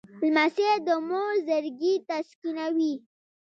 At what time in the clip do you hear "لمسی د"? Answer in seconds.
0.21-0.89